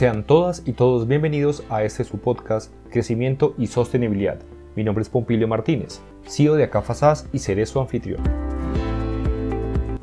Sean 0.00 0.24
todas 0.24 0.62
y 0.64 0.72
todos 0.72 1.06
bienvenidos 1.06 1.62
a 1.68 1.84
este 1.84 2.04
su 2.04 2.16
podcast 2.16 2.72
Crecimiento 2.90 3.54
y 3.58 3.66
Sostenibilidad. 3.66 4.40
Mi 4.74 4.82
nombre 4.82 5.02
es 5.02 5.10
Pompilio 5.10 5.46
Martínez, 5.46 6.00
CEO 6.26 6.54
de 6.54 6.64
Acafasas 6.64 7.28
y 7.34 7.40
seré 7.40 7.66
su 7.66 7.80
anfitrión. 7.80 8.22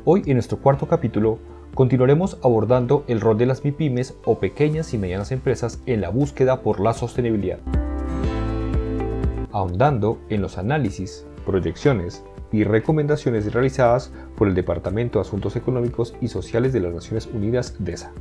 Hoy 0.04 0.22
en 0.26 0.34
nuestro 0.34 0.58
cuarto 0.58 0.86
capítulo 0.86 1.40
continuaremos 1.74 2.38
abordando 2.44 3.02
el 3.08 3.20
rol 3.20 3.38
de 3.38 3.46
las 3.46 3.64
MIPIMES 3.64 4.14
o 4.24 4.38
pequeñas 4.38 4.94
y 4.94 4.98
medianas 4.98 5.32
empresas 5.32 5.82
en 5.86 6.00
la 6.00 6.10
búsqueda 6.10 6.62
por 6.62 6.78
la 6.78 6.94
sostenibilidad. 6.94 7.58
Ahondando 9.50 10.20
en 10.28 10.42
los 10.42 10.58
análisis, 10.58 11.26
proyecciones 11.44 12.24
y 12.52 12.62
recomendaciones 12.62 13.52
realizadas 13.52 14.12
por 14.36 14.46
el 14.46 14.54
Departamento 14.54 15.18
de 15.18 15.22
Asuntos 15.22 15.56
Económicos 15.56 16.14
y 16.20 16.28
Sociales 16.28 16.72
de 16.72 16.78
las 16.78 16.94
Naciones 16.94 17.26
Unidas 17.26 17.74
DESA, 17.80 18.12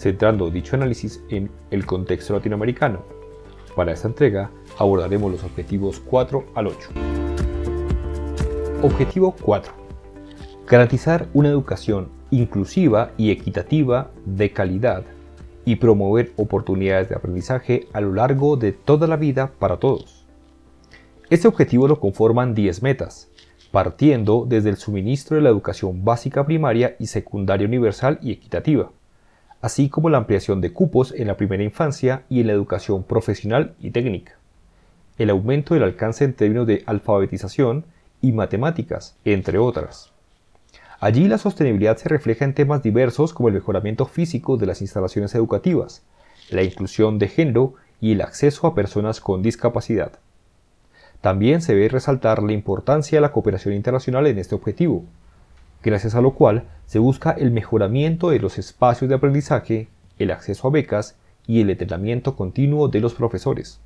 centrando 0.00 0.50
dicho 0.50 0.76
análisis 0.76 1.22
en 1.28 1.50
el 1.70 1.84
contexto 1.84 2.32
latinoamericano. 2.32 3.04
Para 3.76 3.92
esta 3.92 4.08
entrega 4.08 4.50
abordaremos 4.78 5.30
los 5.30 5.44
objetivos 5.44 6.00
4 6.00 6.46
al 6.54 6.68
8. 6.68 6.88
Objetivo 8.82 9.36
4. 9.42 9.72
Garantizar 10.66 11.26
una 11.34 11.50
educación 11.50 12.08
inclusiva 12.30 13.10
y 13.18 13.30
equitativa 13.30 14.10
de 14.24 14.52
calidad 14.52 15.04
y 15.66 15.76
promover 15.76 16.32
oportunidades 16.36 17.10
de 17.10 17.16
aprendizaje 17.16 17.86
a 17.92 18.00
lo 18.00 18.14
largo 18.14 18.56
de 18.56 18.72
toda 18.72 19.06
la 19.06 19.16
vida 19.16 19.52
para 19.58 19.76
todos. 19.76 20.24
Este 21.28 21.46
objetivo 21.46 21.88
lo 21.88 22.00
conforman 22.00 22.54
10 22.54 22.82
metas, 22.82 23.30
partiendo 23.70 24.46
desde 24.48 24.70
el 24.70 24.76
suministro 24.76 25.36
de 25.36 25.42
la 25.42 25.50
educación 25.50 26.06
básica 26.06 26.46
primaria 26.46 26.96
y 26.98 27.06
secundaria 27.06 27.66
universal 27.66 28.18
y 28.22 28.32
equitativa, 28.32 28.90
así 29.60 29.88
como 29.88 30.08
la 30.08 30.18
ampliación 30.18 30.60
de 30.60 30.72
cupos 30.72 31.12
en 31.12 31.26
la 31.26 31.36
primera 31.36 31.62
infancia 31.62 32.24
y 32.28 32.40
en 32.40 32.46
la 32.46 32.52
educación 32.52 33.02
profesional 33.02 33.74
y 33.80 33.90
técnica, 33.90 34.38
el 35.18 35.30
aumento 35.30 35.74
del 35.74 35.82
alcance 35.82 36.24
en 36.24 36.34
términos 36.34 36.66
de 36.66 36.82
alfabetización 36.86 37.84
y 38.22 38.32
matemáticas, 38.32 39.16
entre 39.24 39.58
otras. 39.58 40.12
Allí 40.98 41.28
la 41.28 41.38
sostenibilidad 41.38 41.96
se 41.96 42.08
refleja 42.08 42.44
en 42.44 42.54
temas 42.54 42.82
diversos 42.82 43.32
como 43.32 43.48
el 43.48 43.54
mejoramiento 43.54 44.06
físico 44.06 44.56
de 44.56 44.66
las 44.66 44.82
instalaciones 44.82 45.34
educativas, 45.34 46.02
la 46.50 46.62
inclusión 46.62 47.18
de 47.18 47.28
género 47.28 47.74
y 48.00 48.12
el 48.12 48.20
acceso 48.20 48.66
a 48.66 48.74
personas 48.74 49.20
con 49.20 49.42
discapacidad. 49.42 50.18
También 51.20 51.60
se 51.60 51.74
ve 51.74 51.88
resaltar 51.88 52.42
la 52.42 52.52
importancia 52.52 53.16
de 53.16 53.20
la 53.20 53.32
cooperación 53.32 53.74
internacional 53.74 54.26
en 54.26 54.38
este 54.38 54.54
objetivo, 54.54 55.04
gracias 55.82 56.14
a 56.14 56.20
lo 56.20 56.34
cual 56.34 56.64
se 56.86 56.98
busca 56.98 57.30
el 57.30 57.50
mejoramiento 57.50 58.30
de 58.30 58.38
los 58.38 58.58
espacios 58.58 59.08
de 59.08 59.14
aprendizaje, 59.14 59.88
el 60.18 60.30
acceso 60.30 60.68
a 60.68 60.70
becas 60.70 61.16
y 61.46 61.60
el 61.60 61.70
entrenamiento 61.70 62.36
continuo 62.36 62.88
de 62.88 63.00
los 63.00 63.14
profesores. 63.14 63.80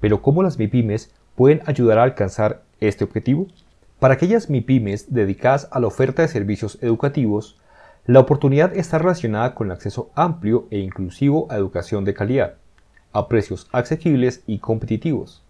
Pero 0.00 0.22
¿cómo 0.22 0.42
las 0.42 0.58
MIPIMES 0.58 1.12
pueden 1.34 1.62
ayudar 1.66 1.98
a 1.98 2.02
alcanzar 2.02 2.62
este 2.80 3.04
objetivo? 3.04 3.46
Para 3.98 4.14
aquellas 4.14 4.50
MIPIMES 4.50 5.12
dedicadas 5.12 5.68
a 5.70 5.80
la 5.80 5.86
oferta 5.86 6.22
de 6.22 6.28
servicios 6.28 6.78
educativos, 6.82 7.58
la 8.04 8.20
oportunidad 8.20 8.76
está 8.76 8.98
relacionada 8.98 9.54
con 9.54 9.68
el 9.68 9.72
acceso 9.72 10.10
amplio 10.14 10.66
e 10.70 10.78
inclusivo 10.78 11.46
a 11.50 11.56
educación 11.56 12.04
de 12.04 12.14
calidad, 12.14 12.54
a 13.12 13.28
precios 13.28 13.68
asequibles 13.72 14.42
y 14.46 14.58
competitivos 14.58 15.42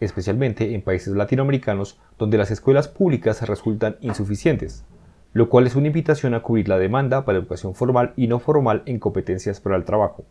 especialmente 0.00 0.74
en 0.74 0.82
países 0.82 1.14
latinoamericanos 1.14 1.98
donde 2.18 2.38
las 2.38 2.50
escuelas 2.50 2.88
públicas 2.88 3.42
resultan 3.42 3.96
insuficientes, 4.00 4.84
lo 5.34 5.48
cual 5.48 5.66
es 5.66 5.74
una 5.74 5.88
invitación 5.88 6.32
a 6.32 6.40
cubrir 6.40 6.68
la 6.68 6.78
demanda 6.78 7.24
para 7.24 7.38
educación 7.38 7.74
formal 7.74 8.14
y 8.16 8.28
no 8.28 8.38
formal 8.38 8.82
en 8.86 9.00
competencias 9.00 9.60
para 9.60 9.76
el 9.76 9.84
trabajo. 9.84 10.24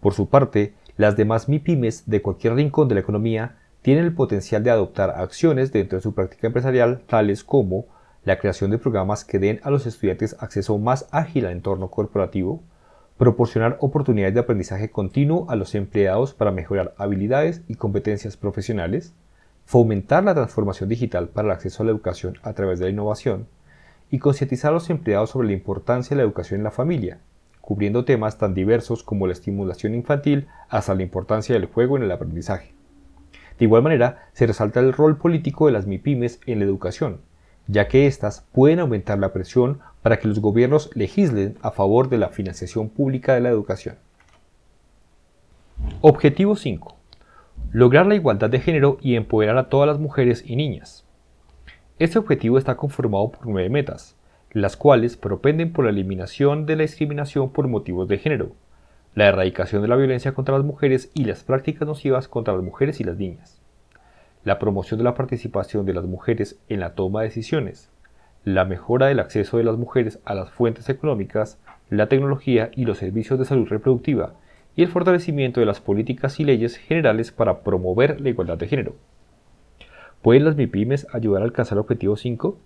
Por 0.00 0.14
su 0.14 0.28
parte, 0.28 0.72
las 0.96 1.16
demás 1.16 1.48
MIPIMES 1.48 2.08
de 2.08 2.22
cualquier 2.22 2.54
rincón 2.54 2.88
de 2.88 2.94
la 2.94 3.00
economía 3.00 3.56
tienen 3.82 4.04
el 4.04 4.14
potencial 4.14 4.62
de 4.62 4.70
adoptar 4.70 5.10
acciones 5.10 5.72
dentro 5.72 5.98
de 5.98 6.02
su 6.02 6.14
práctica 6.14 6.46
empresarial 6.46 7.00
tales 7.06 7.42
como 7.42 7.86
la 8.24 8.38
creación 8.38 8.70
de 8.70 8.78
programas 8.78 9.24
que 9.24 9.40
den 9.40 9.60
a 9.64 9.70
los 9.70 9.86
estudiantes 9.86 10.36
acceso 10.38 10.78
más 10.78 11.08
ágil 11.10 11.46
al 11.46 11.52
entorno 11.52 11.88
corporativo, 11.88 12.62
proporcionar 13.18 13.78
oportunidades 13.80 14.34
de 14.34 14.40
aprendizaje 14.40 14.90
continuo 14.90 15.50
a 15.50 15.56
los 15.56 15.74
empleados 15.74 16.34
para 16.34 16.52
mejorar 16.52 16.94
habilidades 16.98 17.62
y 17.66 17.74
competencias 17.74 18.36
profesionales, 18.36 19.12
fomentar 19.64 20.22
la 20.22 20.34
transformación 20.34 20.88
digital 20.88 21.28
para 21.28 21.48
el 21.48 21.52
acceso 21.52 21.82
a 21.82 21.86
la 21.86 21.92
educación 21.92 22.38
a 22.42 22.52
través 22.52 22.78
de 22.78 22.86
la 22.86 22.92
innovación, 22.92 23.46
y 24.10 24.18
concientizar 24.18 24.70
a 24.70 24.74
los 24.74 24.90
empleados 24.90 25.30
sobre 25.30 25.48
la 25.48 25.54
importancia 25.54 26.10
de 26.10 26.22
la 26.22 26.26
educación 26.26 26.60
en 26.60 26.64
la 26.64 26.70
familia, 26.70 27.20
cubriendo 27.60 28.04
temas 28.04 28.38
tan 28.38 28.54
diversos 28.54 29.02
como 29.02 29.26
la 29.26 29.32
estimulación 29.32 29.94
infantil 29.94 30.48
hasta 30.68 30.94
la 30.94 31.02
importancia 31.02 31.54
del 31.54 31.66
juego 31.66 31.96
en 31.96 32.02
el 32.02 32.10
aprendizaje. 32.10 32.74
De 33.58 33.66
igual 33.66 33.82
manera, 33.82 34.28
se 34.32 34.46
resalta 34.46 34.80
el 34.80 34.92
rol 34.92 35.18
político 35.18 35.66
de 35.66 35.72
las 35.72 35.86
MIPIMES 35.86 36.40
en 36.46 36.58
la 36.58 36.64
educación, 36.64 37.20
ya 37.66 37.88
que 37.88 38.06
éstas 38.06 38.46
pueden 38.52 38.80
aumentar 38.80 39.18
la 39.18 39.32
presión 39.32 39.80
para 40.02 40.18
que 40.18 40.28
los 40.28 40.40
gobiernos 40.40 40.90
legislen 40.94 41.58
a 41.62 41.70
favor 41.70 42.08
de 42.08 42.18
la 42.18 42.30
financiación 42.30 42.88
pública 42.88 43.34
de 43.34 43.42
la 43.42 43.50
educación. 43.50 43.96
Objetivo 46.00 46.56
5. 46.56 46.96
Lograr 47.72 48.06
la 48.06 48.14
igualdad 48.14 48.50
de 48.50 48.60
género 48.60 48.98
y 49.00 49.14
empoderar 49.14 49.58
a 49.58 49.68
todas 49.68 49.86
las 49.86 49.98
mujeres 49.98 50.42
y 50.46 50.56
niñas. 50.56 51.04
Este 52.00 52.18
objetivo 52.18 52.56
está 52.56 52.78
conformado 52.78 53.30
por 53.30 53.46
nueve 53.46 53.68
metas, 53.68 54.16
las 54.52 54.78
cuales 54.78 55.18
propenden 55.18 55.70
por 55.70 55.84
la 55.84 55.90
eliminación 55.90 56.64
de 56.64 56.74
la 56.74 56.80
discriminación 56.80 57.52
por 57.52 57.68
motivos 57.68 58.08
de 58.08 58.16
género, 58.16 58.52
la 59.14 59.26
erradicación 59.26 59.82
de 59.82 59.88
la 59.88 59.96
violencia 59.96 60.32
contra 60.32 60.56
las 60.56 60.64
mujeres 60.64 61.10
y 61.12 61.26
las 61.26 61.44
prácticas 61.44 61.86
nocivas 61.86 62.26
contra 62.26 62.54
las 62.54 62.62
mujeres 62.62 63.00
y 63.00 63.04
las 63.04 63.18
niñas, 63.18 63.60
la 64.44 64.58
promoción 64.58 64.96
de 64.96 65.04
la 65.04 65.14
participación 65.14 65.84
de 65.84 65.92
las 65.92 66.06
mujeres 66.06 66.58
en 66.70 66.80
la 66.80 66.94
toma 66.94 67.20
de 67.20 67.26
decisiones, 67.26 67.90
la 68.44 68.64
mejora 68.64 69.08
del 69.08 69.20
acceso 69.20 69.58
de 69.58 69.64
las 69.64 69.76
mujeres 69.76 70.20
a 70.24 70.32
las 70.32 70.48
fuentes 70.48 70.88
económicas, 70.88 71.58
la 71.90 72.08
tecnología 72.08 72.70
y 72.74 72.86
los 72.86 72.96
servicios 72.96 73.38
de 73.38 73.44
salud 73.44 73.68
reproductiva, 73.68 74.36
y 74.74 74.84
el 74.84 74.88
fortalecimiento 74.88 75.60
de 75.60 75.66
las 75.66 75.82
políticas 75.82 76.40
y 76.40 76.44
leyes 76.44 76.78
generales 76.78 77.30
para 77.30 77.60
promover 77.60 78.22
la 78.22 78.30
igualdad 78.30 78.56
de 78.56 78.68
género. 78.68 78.94
¿Pueden 80.22 80.44
las 80.44 80.56
MIPIMES 80.56 81.06
ayudar 81.14 81.40
a 81.40 81.46
alcanzar 81.46 81.76
el 81.76 81.80
objetivo 81.80 82.14
5? 82.14 82.58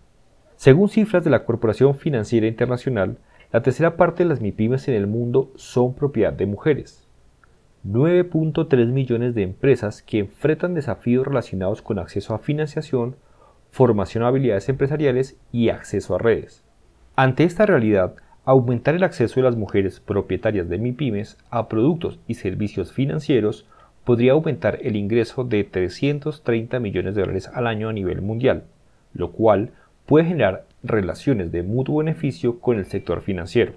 Según 0.56 0.88
cifras 0.88 1.22
de 1.22 1.30
la 1.30 1.44
Corporación 1.44 1.94
Financiera 1.94 2.48
Internacional, 2.48 3.18
la 3.52 3.62
tercera 3.62 3.96
parte 3.96 4.24
de 4.24 4.28
las 4.28 4.40
MIPIMES 4.40 4.88
en 4.88 4.94
el 4.94 5.06
mundo 5.06 5.52
son 5.54 5.94
propiedad 5.94 6.32
de 6.32 6.46
mujeres. 6.46 7.06
9.3 7.86 8.86
millones 8.88 9.36
de 9.36 9.42
empresas 9.42 10.02
que 10.02 10.18
enfrentan 10.18 10.74
desafíos 10.74 11.24
relacionados 11.24 11.80
con 11.80 12.00
acceso 12.00 12.34
a 12.34 12.40
financiación, 12.40 13.14
formación 13.70 14.24
a 14.24 14.28
habilidades 14.28 14.68
empresariales 14.68 15.36
y 15.52 15.68
acceso 15.68 16.16
a 16.16 16.18
redes. 16.18 16.64
Ante 17.14 17.44
esta 17.44 17.66
realidad, 17.66 18.16
aumentar 18.44 18.96
el 18.96 19.04
acceso 19.04 19.36
de 19.36 19.44
las 19.44 19.56
mujeres 19.56 20.00
propietarias 20.00 20.68
de 20.68 20.78
MIPIMES 20.78 21.38
a 21.50 21.68
productos 21.68 22.18
y 22.26 22.34
servicios 22.34 22.92
financieros 22.92 23.68
podría 24.04 24.32
aumentar 24.32 24.78
el 24.82 24.96
ingreso 24.96 25.44
de 25.44 25.64
330 25.64 26.78
millones 26.78 27.14
de 27.14 27.22
dólares 27.22 27.50
al 27.52 27.66
año 27.66 27.88
a 27.88 27.92
nivel 27.92 28.20
mundial, 28.22 28.64
lo 29.14 29.32
cual 29.32 29.70
puede 30.06 30.26
generar 30.26 30.66
relaciones 30.82 31.50
de 31.50 31.62
mutuo 31.62 31.98
beneficio 31.98 32.60
con 32.60 32.78
el 32.78 32.84
sector 32.86 33.22
financiero. 33.22 33.72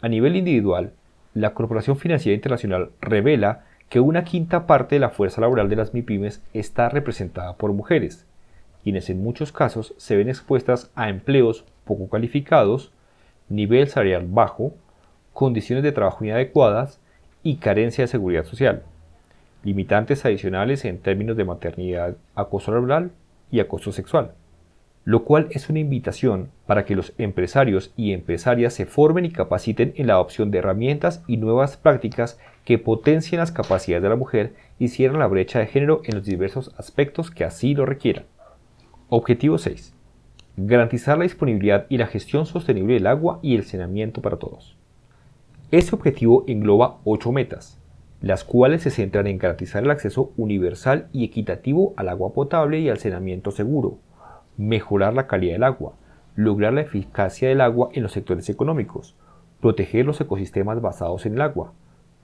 A 0.00 0.08
nivel 0.08 0.36
individual, 0.36 0.92
la 1.34 1.54
Corporación 1.54 1.98
Financiera 1.98 2.34
Internacional 2.34 2.90
revela 3.00 3.64
que 3.88 4.00
una 4.00 4.24
quinta 4.24 4.66
parte 4.66 4.96
de 4.96 5.00
la 5.00 5.10
fuerza 5.10 5.40
laboral 5.40 5.68
de 5.68 5.76
las 5.76 5.94
MIPIMES 5.94 6.42
está 6.54 6.88
representada 6.88 7.56
por 7.56 7.72
mujeres, 7.72 8.26
quienes 8.82 9.10
en 9.10 9.22
muchos 9.22 9.52
casos 9.52 9.94
se 9.96 10.16
ven 10.16 10.28
expuestas 10.28 10.90
a 10.94 11.08
empleos 11.08 11.64
poco 11.84 12.08
calificados, 12.08 12.92
nivel 13.48 13.88
salarial 13.88 14.26
bajo, 14.28 14.74
condiciones 15.32 15.82
de 15.82 15.92
trabajo 15.92 16.24
inadecuadas 16.24 17.00
y 17.42 17.56
carencia 17.56 18.04
de 18.04 18.08
seguridad 18.08 18.44
social, 18.44 18.82
limitantes 19.66 20.24
adicionales 20.24 20.86
en 20.86 20.98
términos 20.98 21.36
de 21.36 21.44
maternidad, 21.44 22.16
acoso 22.34 22.72
laboral 22.72 23.10
y 23.50 23.60
acoso 23.60 23.92
sexual 23.92 24.32
lo 25.06 25.22
cual 25.22 25.46
es 25.52 25.70
una 25.70 25.78
invitación 25.78 26.50
para 26.66 26.84
que 26.84 26.96
los 26.96 27.12
empresarios 27.16 27.92
y 27.96 28.12
empresarias 28.12 28.74
se 28.74 28.86
formen 28.86 29.24
y 29.24 29.30
capaciten 29.30 29.94
en 29.96 30.08
la 30.08 30.14
adopción 30.14 30.50
de 30.50 30.58
herramientas 30.58 31.22
y 31.28 31.36
nuevas 31.36 31.76
prácticas 31.76 32.40
que 32.64 32.78
potencien 32.78 33.38
las 33.38 33.52
capacidades 33.52 34.02
de 34.02 34.08
la 34.08 34.16
mujer 34.16 34.54
y 34.80 34.88
cierren 34.88 35.20
la 35.20 35.28
brecha 35.28 35.60
de 35.60 35.68
género 35.68 36.02
en 36.04 36.16
los 36.16 36.24
diversos 36.24 36.74
aspectos 36.76 37.30
que 37.30 37.44
así 37.44 37.72
lo 37.72 37.86
requieran. 37.86 38.24
Objetivo 39.08 39.58
6. 39.58 39.94
Garantizar 40.56 41.18
la 41.18 41.22
disponibilidad 41.22 41.86
y 41.88 41.98
la 41.98 42.08
gestión 42.08 42.44
sostenible 42.44 42.94
del 42.94 43.06
agua 43.06 43.38
y 43.42 43.54
el 43.54 43.62
saneamiento 43.62 44.22
para 44.22 44.38
todos. 44.38 44.76
Este 45.70 45.94
objetivo 45.94 46.42
engloba 46.48 46.98
ocho 47.04 47.30
metas, 47.30 47.78
las 48.20 48.44
cuales 48.44 48.82
se 48.82 48.90
centran 48.90 49.26
en 49.26 49.38
garantizar 49.38 49.84
el 49.84 49.90
acceso 49.90 50.32
universal 50.36 51.08
y 51.12 51.24
equitativo 51.24 51.94
al 51.96 52.08
agua 52.08 52.32
potable 52.32 52.80
y 52.80 52.88
al 52.88 52.98
saneamiento 52.98 53.50
seguro, 53.50 53.98
mejorar 54.56 55.14
la 55.14 55.26
calidad 55.26 55.54
del 55.54 55.64
agua, 55.64 55.94
lograr 56.34 56.72
la 56.72 56.80
eficacia 56.82 57.48
del 57.48 57.60
agua 57.60 57.90
en 57.92 58.02
los 58.02 58.12
sectores 58.12 58.48
económicos, 58.48 59.16
proteger 59.60 60.06
los 60.06 60.20
ecosistemas 60.20 60.80
basados 60.80 61.26
en 61.26 61.34
el 61.34 61.42
agua, 61.42 61.72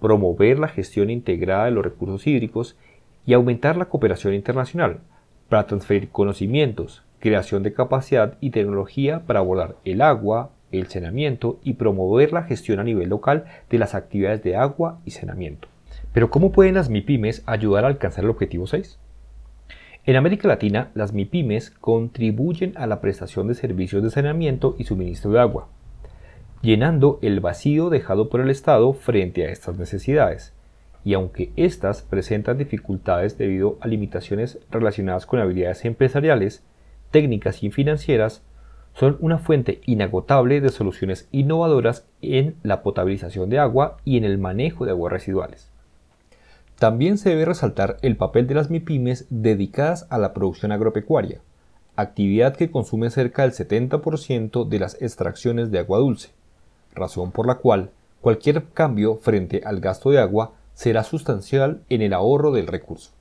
promover 0.00 0.58
la 0.58 0.68
gestión 0.68 1.10
integrada 1.10 1.66
de 1.66 1.70
los 1.70 1.84
recursos 1.84 2.26
hídricos 2.26 2.76
y 3.24 3.34
aumentar 3.34 3.76
la 3.76 3.86
cooperación 3.86 4.34
internacional 4.34 5.00
para 5.48 5.66
transferir 5.66 6.08
conocimientos, 6.08 7.04
creación 7.20 7.62
de 7.62 7.72
capacidad 7.72 8.36
y 8.40 8.50
tecnología 8.50 9.20
para 9.26 9.40
abordar 9.40 9.76
el 9.84 10.00
agua, 10.00 10.50
el 10.72 10.88
saneamiento 10.88 11.60
y 11.62 11.74
promover 11.74 12.32
la 12.32 12.42
gestión 12.42 12.80
a 12.80 12.84
nivel 12.84 13.10
local 13.10 13.44
de 13.70 13.78
las 13.78 13.94
actividades 13.94 14.42
de 14.42 14.56
agua 14.56 14.98
y 15.04 15.12
saneamiento. 15.12 15.68
Pero 16.12 16.30
¿cómo 16.30 16.52
pueden 16.52 16.74
las 16.74 16.90
MIPIMES 16.90 17.42
ayudar 17.46 17.84
a 17.84 17.88
alcanzar 17.88 18.24
el 18.24 18.30
objetivo 18.30 18.66
6? 18.66 18.98
En 20.04 20.16
América 20.16 20.46
Latina, 20.46 20.90
las 20.94 21.14
MIPIMES 21.14 21.70
contribuyen 21.70 22.74
a 22.76 22.86
la 22.86 23.00
prestación 23.00 23.48
de 23.48 23.54
servicios 23.54 24.02
de 24.02 24.10
saneamiento 24.10 24.76
y 24.78 24.84
suministro 24.84 25.30
de 25.30 25.40
agua, 25.40 25.68
llenando 26.60 27.18
el 27.22 27.40
vacío 27.40 27.88
dejado 27.88 28.28
por 28.28 28.40
el 28.40 28.50
Estado 28.50 28.92
frente 28.92 29.46
a 29.46 29.50
estas 29.50 29.78
necesidades. 29.78 30.52
Y 31.04 31.14
aunque 31.14 31.50
éstas 31.56 32.02
presentan 32.02 32.58
dificultades 32.58 33.38
debido 33.38 33.78
a 33.80 33.88
limitaciones 33.88 34.58
relacionadas 34.70 35.24
con 35.24 35.40
habilidades 35.40 35.84
empresariales, 35.84 36.62
técnicas 37.10 37.62
y 37.62 37.70
financieras, 37.70 38.42
son 38.92 39.16
una 39.20 39.38
fuente 39.38 39.80
inagotable 39.86 40.60
de 40.60 40.68
soluciones 40.68 41.26
innovadoras 41.32 42.06
en 42.20 42.56
la 42.62 42.82
potabilización 42.82 43.48
de 43.48 43.58
agua 43.58 43.96
y 44.04 44.18
en 44.18 44.24
el 44.24 44.36
manejo 44.36 44.84
de 44.84 44.90
aguas 44.90 45.12
residuales. 45.12 45.71
También 46.82 47.16
se 47.16 47.28
debe 47.28 47.44
resaltar 47.44 47.96
el 48.02 48.16
papel 48.16 48.48
de 48.48 48.56
las 48.56 48.68
MIPIMES 48.68 49.26
dedicadas 49.30 50.08
a 50.10 50.18
la 50.18 50.34
producción 50.34 50.72
agropecuaria, 50.72 51.40
actividad 51.94 52.56
que 52.56 52.72
consume 52.72 53.08
cerca 53.10 53.42
del 53.42 53.52
70% 53.52 54.66
de 54.66 54.80
las 54.80 55.00
extracciones 55.00 55.70
de 55.70 55.78
agua 55.78 56.00
dulce, 56.00 56.30
razón 56.92 57.30
por 57.30 57.46
la 57.46 57.58
cual 57.58 57.90
cualquier 58.20 58.64
cambio 58.64 59.14
frente 59.14 59.62
al 59.64 59.78
gasto 59.78 60.10
de 60.10 60.18
agua 60.18 60.54
será 60.74 61.04
sustancial 61.04 61.82
en 61.88 62.02
el 62.02 62.12
ahorro 62.12 62.50
del 62.50 62.66
recurso. 62.66 63.12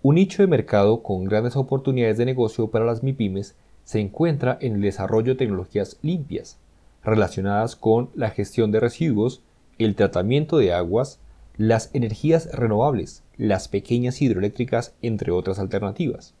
Un 0.00 0.14
nicho 0.14 0.40
de 0.40 0.46
mercado 0.46 1.02
con 1.02 1.24
grandes 1.24 1.56
oportunidades 1.56 2.18
de 2.18 2.24
negocio 2.24 2.68
para 2.68 2.84
las 2.84 3.02
MIPIMES 3.02 3.56
se 3.82 3.98
encuentra 3.98 4.56
en 4.60 4.76
el 4.76 4.82
desarrollo 4.82 5.32
de 5.32 5.38
tecnologías 5.38 5.98
limpias, 6.02 6.56
relacionadas 7.02 7.74
con 7.74 8.10
la 8.14 8.30
gestión 8.30 8.70
de 8.70 8.78
residuos, 8.78 9.42
el 9.78 9.96
tratamiento 9.96 10.58
de 10.58 10.72
aguas, 10.72 11.18
las 11.60 11.90
energías 11.92 12.50
renovables, 12.54 13.22
las 13.36 13.68
pequeñas 13.68 14.22
hidroeléctricas, 14.22 14.94
entre 15.02 15.30
otras 15.30 15.58
alternativas. 15.58 16.34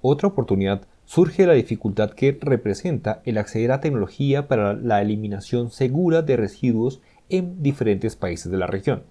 Otra 0.00 0.28
oportunidad 0.28 0.86
surge 1.04 1.42
de 1.42 1.48
la 1.48 1.52
dificultad 1.52 2.12
que 2.12 2.38
representa 2.40 3.20
el 3.26 3.36
acceder 3.36 3.70
a 3.70 3.82
tecnología 3.82 4.48
para 4.48 4.72
la 4.72 5.02
eliminación 5.02 5.70
segura 5.70 6.22
de 6.22 6.38
residuos 6.38 7.02
en 7.28 7.62
diferentes 7.62 8.16
países 8.16 8.50
de 8.50 8.56
la 8.56 8.66
región. 8.66 9.02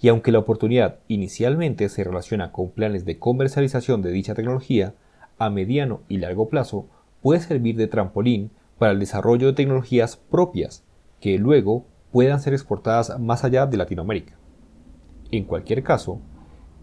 Y 0.00 0.08
aunque 0.08 0.32
la 0.32 0.40
oportunidad 0.40 0.98
inicialmente 1.06 1.88
se 1.88 2.02
relaciona 2.02 2.50
con 2.50 2.72
planes 2.72 3.04
de 3.04 3.20
comercialización 3.20 4.02
de 4.02 4.10
dicha 4.10 4.34
tecnología, 4.34 4.94
a 5.38 5.50
mediano 5.50 6.00
y 6.08 6.16
largo 6.18 6.48
plazo 6.48 6.88
puede 7.22 7.42
servir 7.42 7.76
de 7.76 7.86
trampolín 7.86 8.50
para 8.76 8.90
el 8.90 8.98
desarrollo 8.98 9.46
de 9.46 9.52
tecnologías 9.52 10.16
propias 10.16 10.82
que 11.20 11.38
luego 11.38 11.86
puedan 12.12 12.40
ser 12.40 12.52
exportadas 12.52 13.18
más 13.18 13.44
allá 13.44 13.66
de 13.66 13.76
Latinoamérica. 13.76 14.36
En 15.30 15.44
cualquier 15.44 15.82
caso, 15.82 16.20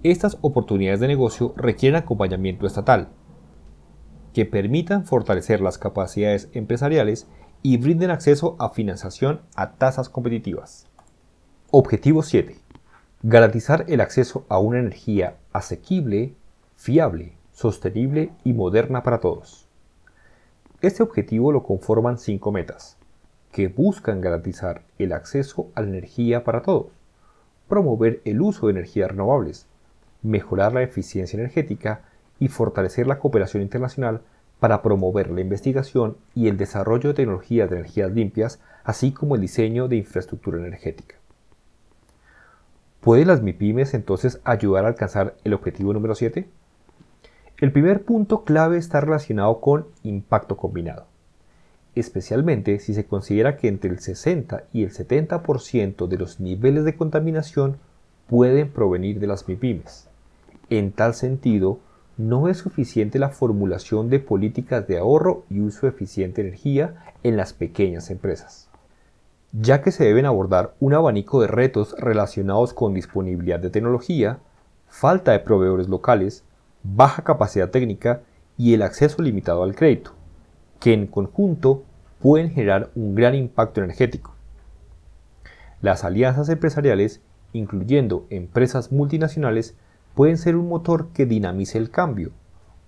estas 0.04 0.38
oportunidades 0.42 1.00
de 1.00 1.08
negocio 1.08 1.54
requieren 1.58 1.98
acompañamiento 1.98 2.66
estatal, 2.66 3.10
que 4.34 4.46
permitan 4.46 5.06
fortalecer 5.06 5.62
las 5.62 5.78
capacidades 5.78 6.50
empresariales 6.54 7.28
y 7.64 7.78
brinden 7.78 8.12
acceso 8.12 8.56
a 8.60 8.70
financiación 8.70 9.42
a 9.56 9.74
tasas 9.74 10.10
competitivas. 10.10 10.88
Objetivo 11.72 12.22
7 12.22 12.68
garantizar 13.24 13.86
el 13.88 14.02
acceso 14.02 14.46
a 14.48 14.60
una 14.60 14.80
energía 14.80 15.38
asequible, 15.52 16.36
fiable, 16.76 17.36
sostenible 17.52 18.32
y 18.44 18.54
moderna 18.54 19.02
para 19.04 19.20
todos. 19.20 19.68
Este 20.82 21.02
objetivo 21.02 21.52
lo 21.52 21.64
conforman 21.64 22.20
cinco 22.20 22.52
metas, 22.52 22.97
que 23.58 23.70
buscan 23.70 24.22
garantizar 24.22 24.84
el 25.00 25.12
acceso 25.14 25.72
a 25.74 25.82
la 25.82 25.88
energía 25.88 26.44
para 26.44 26.62
todos, 26.62 26.92
promover 27.68 28.22
el 28.24 28.40
uso 28.40 28.68
de 28.68 28.74
energías 28.74 29.10
renovables, 29.10 29.66
mejorar 30.22 30.74
la 30.74 30.84
eficiencia 30.84 31.40
energética 31.40 32.02
y 32.38 32.50
fortalecer 32.50 33.08
la 33.08 33.18
cooperación 33.18 33.64
internacional 33.64 34.22
para 34.60 34.84
promover 34.84 35.32
la 35.32 35.42
investigación 35.42 36.18
y 36.36 36.50
el 36.50 36.58
desarrollo 36.58 37.10
de 37.10 37.16
tecnologías 37.16 37.68
de 37.68 37.78
energías 37.78 38.12
limpias, 38.12 38.60
así 38.84 39.12
como 39.12 39.34
el 39.34 39.42
diseño 39.42 39.88
de 39.88 39.96
infraestructura 39.96 40.60
energética. 40.60 41.16
¿Pueden 43.02 43.28
las 43.28 43.42
MIPIMES 43.42 43.96
entonces 43.96 44.40
ayudar 44.44 44.86
a 44.86 44.90
alcanzar 44.90 45.34
el 45.44 45.56
objetivo 45.56 45.94
número 45.94 46.14
7? 46.14 46.48
El 47.58 47.72
primer 47.72 48.06
punto 48.06 48.44
clave 48.44 48.78
está 48.78 49.02
relacionado 49.02 49.62
con 49.62 49.88
impacto 50.04 50.58
combinado, 50.58 51.08
especialmente 52.00 52.80
si 52.80 52.94
se 52.94 53.06
considera 53.06 53.58
que 53.58 53.68
entre 53.68 53.90
el 53.90 54.00
60 54.00 54.64
y 54.74 54.84
el 54.84 54.92
70% 54.92 56.08
de 56.08 56.18
los 56.18 56.40
niveles 56.40 56.84
de 56.86 56.96
contaminación 56.96 57.78
pueden 58.28 58.70
provenir 58.70 59.20
de 59.20 59.28
las 59.28 59.48
MIPIMES. 59.48 60.08
En 60.70 60.92
tal 60.92 61.14
sentido, 61.14 61.80
no 62.18 62.50
es 62.50 62.58
suficiente 62.58 63.20
la 63.20 63.30
formulación 63.30 64.10
de 64.10 64.20
políticas 64.20 64.88
de 64.88 64.98
ahorro 64.98 65.46
y 65.50 65.62
uso 65.62 65.88
eficiente 65.88 66.42
de 66.42 66.50
energía 66.50 66.96
en 67.24 67.38
las 67.38 67.54
pequeñas 67.54 68.10
empresas 68.10 68.68
ya 69.52 69.82
que 69.82 69.92
se 69.92 70.04
deben 70.04 70.26
abordar 70.26 70.74
un 70.80 70.94
abanico 70.94 71.42
de 71.42 71.48
retos 71.48 71.96
relacionados 71.98 72.74
con 72.74 72.94
disponibilidad 72.94 73.60
de 73.60 73.70
tecnología, 73.70 74.40
falta 74.88 75.32
de 75.32 75.40
proveedores 75.40 75.88
locales, 75.88 76.44
baja 76.84 77.24
capacidad 77.24 77.70
técnica 77.70 78.22
y 78.58 78.74
el 78.74 78.82
acceso 78.82 79.22
limitado 79.22 79.64
al 79.64 79.76
crédito, 79.76 80.12
que 80.80 80.94
en 80.94 81.08
conjunto 81.08 81.84
pueden 82.20 82.52
generar 82.52 82.90
un 82.96 83.16
gran 83.16 83.36
impacto 83.36 83.82
energético. 83.82 84.34
Las 85.82 86.04
alianzas 86.04 86.50
empresariales, 86.50 87.22
incluyendo 87.54 88.26
empresas 88.30 88.92
multinacionales, 88.92 89.76
pueden 90.16 90.38
ser 90.38 90.56
un 90.56 90.68
motor 90.68 91.10
que 91.14 91.26
dinamice 91.26 91.78
el 91.78 91.92
cambio, 91.92 92.32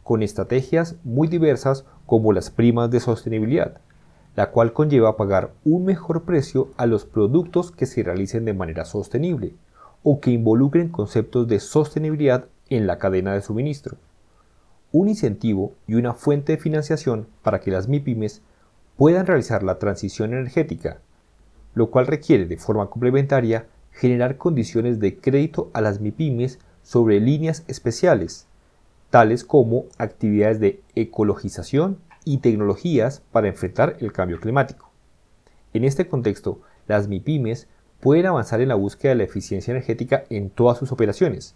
con 0.04 0.24
estrategias 0.24 0.96
muy 1.04 1.28
diversas 1.28 1.86
como 2.08 2.34
las 2.34 2.50
primas 2.50 2.90
de 2.90 3.00
sostenibilidad, 3.00 3.80
la 4.36 4.50
cual 4.50 4.74
conlleva 4.74 5.18
pagar 5.18 5.52
un 5.64 5.86
mejor 5.86 6.24
precio 6.24 6.70
a 6.78 6.88
los 6.88 7.06
productos 7.06 7.72
que 7.72 7.86
se 7.86 8.02
realicen 8.02 8.46
de 8.46 8.54
manera 8.54 8.86
sostenible 8.86 9.54
o 10.02 10.20
que 10.20 10.32
involucren 10.32 10.90
conceptos 10.90 11.48
de 11.48 11.60
sostenibilidad 11.60 12.46
en 12.70 12.88
la 12.88 12.98
cadena 12.98 13.34
de 13.34 13.42
suministro. 13.42 13.98
Un 14.92 15.08
incentivo 15.08 15.74
y 15.88 15.96
una 15.96 16.14
fuente 16.14 16.54
de 16.54 16.62
financiación 16.62 17.28
para 17.44 17.60
que 17.60 17.72
las 17.72 17.88
MIPIMES 17.88 18.42
puedan 18.98 19.28
realizar 19.28 19.64
la 19.64 19.78
transición 19.78 20.34
energética, 20.34 21.00
lo 21.76 21.92
cual 21.92 22.08
requiere 22.08 22.46
de 22.46 22.58
forma 22.58 22.90
complementaria 22.90 23.68
generar 23.92 24.38
condiciones 24.38 25.00
de 25.00 25.18
crédito 25.18 25.70
a 25.74 25.82
las 25.82 26.00
MIPIMES 26.02 26.60
sobre 26.82 27.20
líneas 27.20 27.64
especiales, 27.68 28.48
tales 29.10 29.44
como 29.44 29.86
actividades 29.98 30.60
de 30.60 30.82
ecologización 30.96 32.00
y 32.26 32.40
tecnologías 32.40 33.22
para 33.32 33.48
enfrentar 33.48 33.96
el 34.00 34.12
cambio 34.12 34.40
climático. 34.40 34.90
En 35.74 35.84
este 35.84 36.08
contexto, 36.08 36.62
las 36.88 37.08
MIPIMES 37.08 37.68
pueden 38.00 38.26
avanzar 38.26 38.62
en 38.62 38.70
la 38.70 38.76
búsqueda 38.76 39.12
de 39.12 39.18
la 39.18 39.24
eficiencia 39.24 39.72
energética 39.72 40.24
en 40.30 40.50
todas 40.50 40.78
sus 40.78 40.92
operaciones, 40.92 41.56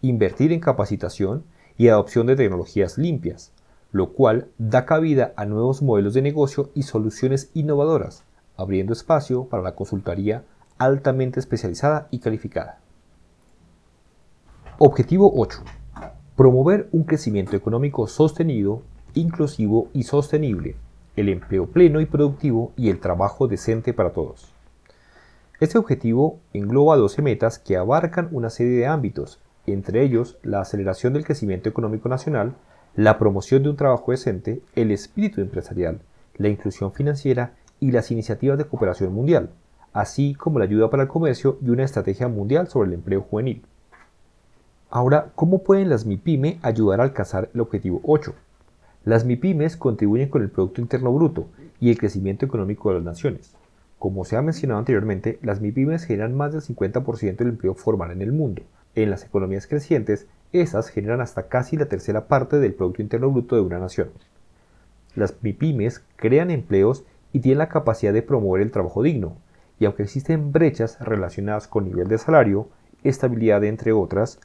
invertir 0.00 0.52
en 0.52 0.60
capacitación 0.60 1.44
y 1.78 1.88
adopción 1.88 2.26
de 2.26 2.36
tecnologías 2.36 2.98
limpias, 2.98 3.52
lo 3.90 4.12
cual 4.12 4.48
da 4.58 4.86
cabida 4.86 5.32
a 5.36 5.44
nuevos 5.44 5.82
modelos 5.82 6.14
de 6.14 6.22
negocio 6.22 6.70
y 6.74 6.84
soluciones 6.84 7.50
innovadoras, 7.54 8.24
abriendo 8.56 8.92
espacio 8.92 9.44
para 9.44 9.62
la 9.62 9.74
consultoría 9.74 10.44
altamente 10.78 11.40
especializada 11.40 12.08
y 12.10 12.18
calificada. 12.18 12.80
Objetivo 14.78 15.32
8. 15.36 15.58
Promover 16.36 16.88
un 16.92 17.04
crecimiento 17.04 17.54
económico 17.54 18.06
sostenido 18.06 18.82
inclusivo 19.14 19.88
y 19.92 20.04
sostenible, 20.04 20.76
el 21.16 21.28
empleo 21.28 21.66
pleno 21.66 22.00
y 22.00 22.06
productivo 22.06 22.72
y 22.76 22.88
el 22.88 22.98
trabajo 22.98 23.46
decente 23.46 23.92
para 23.92 24.12
todos. 24.12 24.52
Este 25.60 25.78
objetivo 25.78 26.40
engloba 26.52 26.96
12 26.96 27.22
metas 27.22 27.58
que 27.58 27.76
abarcan 27.76 28.28
una 28.32 28.50
serie 28.50 28.72
de 28.78 28.86
ámbitos, 28.86 29.38
entre 29.66 30.02
ellos 30.02 30.38
la 30.42 30.60
aceleración 30.60 31.12
del 31.12 31.24
crecimiento 31.24 31.68
económico 31.68 32.08
nacional, 32.08 32.54
la 32.94 33.18
promoción 33.18 33.62
de 33.62 33.70
un 33.70 33.76
trabajo 33.76 34.10
decente, 34.10 34.60
el 34.74 34.90
espíritu 34.90 35.40
empresarial, 35.40 36.00
la 36.36 36.48
inclusión 36.48 36.92
financiera 36.92 37.54
y 37.80 37.90
las 37.90 38.10
iniciativas 38.10 38.58
de 38.58 38.64
cooperación 38.64 39.12
mundial, 39.12 39.50
así 39.92 40.34
como 40.34 40.58
la 40.58 40.64
ayuda 40.64 40.90
para 40.90 41.04
el 41.04 41.08
comercio 41.08 41.58
y 41.62 41.70
una 41.70 41.84
estrategia 41.84 42.28
mundial 42.28 42.68
sobre 42.68 42.88
el 42.88 42.94
empleo 42.94 43.22
juvenil. 43.22 43.62
Ahora, 44.90 45.32
¿cómo 45.34 45.62
pueden 45.62 45.88
las 45.88 46.04
MIPYME 46.04 46.58
ayudar 46.62 47.00
a 47.00 47.04
alcanzar 47.04 47.48
el 47.54 47.60
objetivo 47.60 48.00
8? 48.04 48.34
Las 49.04 49.24
MIPIMES 49.24 49.76
contribuyen 49.76 50.28
con 50.28 50.42
el 50.42 50.50
Producto 50.50 50.80
Interno 50.80 51.12
Bruto 51.12 51.46
y 51.80 51.90
el 51.90 51.98
crecimiento 51.98 52.44
económico 52.44 52.90
de 52.90 52.96
las 52.96 53.04
naciones, 53.04 53.54
Como 53.98 54.24
se 54.24 54.36
ha 54.36 54.42
mencionado 54.42 54.80
anteriormente, 54.80 55.38
las 55.42 55.60
MIPIMES 55.60 56.04
generan 56.04 56.36
más 56.36 56.52
del 56.52 56.60
50% 56.60 57.36
del 57.36 57.48
empleo 57.48 57.74
formal 57.74 58.10
en 58.10 58.20
el 58.20 58.32
mundo. 58.32 58.62
En 58.94 59.10
las 59.10 59.24
economías 59.24 59.66
crecientes, 59.66 60.26
esas 60.52 60.88
generan 60.88 61.20
hasta 61.22 61.48
casi 61.48 61.76
la 61.76 61.86
tercera 61.86 62.26
parte 62.26 62.58
del 62.58 62.74
Producto 62.74 63.00
Interno 63.00 63.30
Bruto 63.30 63.56
de 63.56 63.62
una 63.62 63.78
nación. 63.78 64.10
Las 65.14 65.42
MIPIMES 65.42 66.04
crean 66.16 66.50
empleos 66.50 67.04
y 67.32 67.40
tienen 67.40 67.58
la 67.58 67.68
capacidad 67.68 68.12
de 68.12 68.22
promover 68.22 68.60
el 68.60 68.70
trabajo 68.70 69.02
digno, 69.02 69.36
y 69.78 69.86
aunque 69.86 70.02
existen 70.02 70.52
brechas 70.52 70.98
relacionadas 71.00 71.68
con 71.68 71.84
nivel 71.84 72.08
de 72.08 72.18
salario, 72.18 72.68
estabilidad 73.02 73.64
entre 73.64 73.92
otras, 73.92 74.40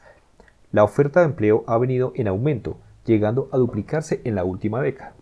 la 0.72 0.84
oferta 0.84 1.20
de 1.20 1.27
empleo 1.27 1.63
ha 1.68 1.77
venido 1.77 2.13
en 2.16 2.27
aumento, 2.27 2.77
llegando 3.06 3.50
a 3.51 3.58
duplicarse 3.58 4.22
en 4.24 4.36
la 4.36 4.46
última 4.46 4.82
década. 4.82 5.13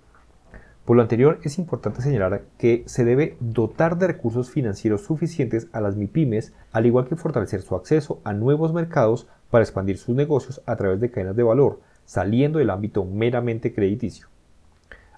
Por 0.86 0.98
lo 0.98 1.02
anterior, 1.02 1.40
es 1.42 1.58
importante 1.58 2.04
señalar 2.04 2.44
que 2.60 2.84
se 2.86 3.04
debe 3.04 3.38
dotar 3.40 3.98
de 3.98 4.06
recursos 4.06 4.52
financieros 4.52 5.02
suficientes 5.02 5.68
a 5.72 5.82
las 5.82 5.96
MIPIMES, 5.96 6.54
al 6.72 6.86
igual 6.86 7.08
que 7.08 7.16
fortalecer 7.16 7.64
su 7.64 7.76
acceso 7.76 8.22
a 8.24 8.34
nuevos 8.34 8.72
mercados 8.72 9.28
para 9.50 9.64
expandir 9.64 9.98
sus 9.98 10.16
negocios 10.16 10.62
a 10.68 10.76
través 10.76 11.00
de 11.00 11.10
cadenas 11.10 11.36
de 11.36 11.42
valor, 11.42 11.80
saliendo 12.06 12.60
del 12.60 12.70
ámbito 12.70 13.04
meramente 13.04 13.74
crediticio. 13.74 14.28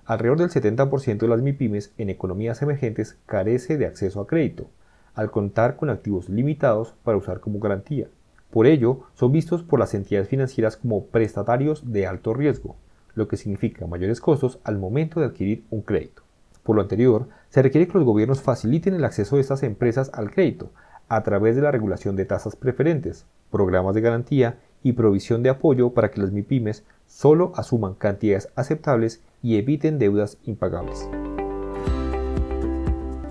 Alrededor 0.06 0.38
del 0.38 0.50
70% 0.50 1.18
de 1.18 1.28
las 1.28 1.42
MIPIMES 1.42 1.94
en 1.98 2.10
economías 2.10 2.62
emergentes 2.62 3.18
carece 3.26 3.78
de 3.78 3.88
acceso 3.88 4.22
a 4.22 4.28
crédito, 4.28 4.70
al 5.16 5.32
contar 5.32 5.76
con 5.76 5.90
activos 5.90 6.30
limitados 6.30 6.96
para 7.04 7.18
usar 7.18 7.42
como 7.42 7.60
garantía. 7.60 8.08
Por 8.52 8.68
ello, 8.68 9.02
son 9.16 9.34
vistos 9.34 9.64
por 9.64 9.80
las 9.80 9.94
entidades 9.94 10.30
financieras 10.30 10.78
como 10.78 11.08
prestatarios 11.08 11.92
de 11.92 12.08
alto 12.08 12.34
riesgo, 12.34 12.78
lo 13.18 13.28
que 13.28 13.36
significa 13.36 13.88
mayores 13.88 14.22
costos 14.22 14.60
al 14.64 14.78
momento 14.78 15.20
de 15.20 15.26
adquirir 15.26 15.66
un 15.72 15.82
crédito. 15.82 16.22
Por 16.64 16.76
lo 16.76 16.84
anterior, 16.84 17.28
se 17.50 17.62
requiere 17.62 17.88
que 17.88 17.98
los 17.98 18.06
gobiernos 18.06 18.42
faciliten 18.42 18.94
el 18.94 19.04
acceso 19.04 19.36
de 19.36 19.42
estas 19.42 19.64
empresas 19.64 20.12
al 20.14 20.32
crédito 20.32 20.72
a 21.10 21.24
través 21.24 21.56
de 21.56 21.62
la 21.62 21.72
regulación 21.72 22.16
de 22.16 22.26
tasas 22.26 22.56
preferentes, 22.56 23.26
programas 23.50 23.96
de 23.96 24.02
garantía 24.02 24.60
y 24.84 24.94
provisión 24.94 25.42
de 25.42 25.50
apoyo 25.50 25.92
para 25.94 26.12
que 26.12 26.22
las 26.22 26.32
MIPIMES 26.32 26.84
solo 27.08 27.54
asuman 27.56 27.96
cantidades 27.96 28.50
aceptables 28.56 29.24
y 29.42 29.58
eviten 29.58 29.98
deudas 29.98 30.38
impagables. 30.44 31.10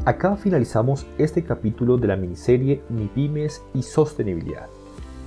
Acá 0.04 0.36
finalizamos 0.36 1.06
este 1.18 1.44
capítulo 1.44 1.96
de 1.98 2.08
la 2.08 2.16
miniserie 2.16 2.80
MIPIMES 2.88 3.62
y 3.74 3.82
sostenibilidad. 3.82 4.68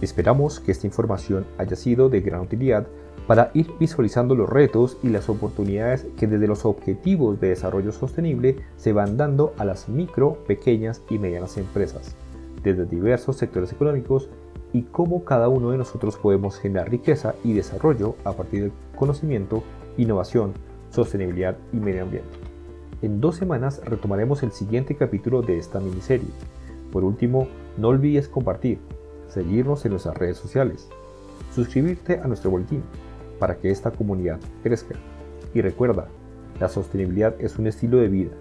Esperamos 0.01 0.59
que 0.59 0.71
esta 0.71 0.87
información 0.87 1.45
haya 1.57 1.75
sido 1.75 2.09
de 2.09 2.21
gran 2.21 2.41
utilidad 2.41 2.87
para 3.29 3.51
ir 3.53 3.71
visualizando 3.79 4.33
los 4.33 4.49
retos 4.49 4.97
y 5.03 5.09
las 5.09 5.29
oportunidades 5.29 6.07
que 6.17 6.25
desde 6.25 6.47
los 6.47 6.65
objetivos 6.65 7.39
de 7.39 7.49
desarrollo 7.49 7.91
sostenible 7.91 8.55
se 8.75 8.91
van 8.91 9.17
dando 9.17 9.53
a 9.59 9.65
las 9.65 9.87
micro, 9.87 10.43
pequeñas 10.47 11.03
y 11.11 11.19
medianas 11.19 11.57
empresas, 11.57 12.15
desde 12.63 12.87
diversos 12.87 13.37
sectores 13.37 13.71
económicos 13.71 14.31
y 14.73 14.81
cómo 14.81 15.25
cada 15.25 15.47
uno 15.47 15.69
de 15.69 15.77
nosotros 15.77 16.17
podemos 16.17 16.57
generar 16.57 16.89
riqueza 16.89 17.35
y 17.43 17.53
desarrollo 17.53 18.15
a 18.23 18.31
partir 18.31 18.63
del 18.63 18.71
conocimiento, 18.95 19.61
innovación, 19.95 20.53
sostenibilidad 20.89 21.55
y 21.71 21.77
medio 21.77 22.01
ambiente. 22.01 22.31
En 23.03 23.21
dos 23.21 23.35
semanas 23.35 23.79
retomaremos 23.85 24.41
el 24.41 24.51
siguiente 24.51 24.95
capítulo 24.95 25.43
de 25.43 25.59
esta 25.59 25.79
miniserie. 25.79 26.29
Por 26.91 27.03
último, 27.03 27.47
no 27.77 27.89
olvides 27.89 28.27
compartir, 28.27 28.79
seguirnos 29.27 29.85
en 29.85 29.91
nuestras 29.91 30.17
redes 30.17 30.37
sociales, 30.37 30.89
suscribirte 31.53 32.19
a 32.19 32.25
nuestro 32.25 32.49
boletín 32.49 32.81
para 33.39 33.55
que 33.55 33.71
esta 33.71 33.91
comunidad 33.91 34.39
crezca. 34.63 34.95
Y 35.53 35.61
recuerda, 35.61 36.07
la 36.59 36.69
sostenibilidad 36.69 37.35
es 37.39 37.57
un 37.57 37.67
estilo 37.67 37.97
de 37.97 38.09
vida. 38.09 38.31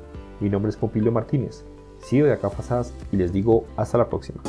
Mi 0.40 0.50
nombre 0.50 0.71
es 0.71 0.76
Pompilio 0.76 1.12
Martínez, 1.12 1.64
CEO 2.00 2.26
de 2.26 2.33
Acá 2.33 2.50
y 3.12 3.17
les 3.17 3.33
digo 3.33 3.64
hasta 3.76 3.99
la 3.99 4.09
próxima. 4.09 4.43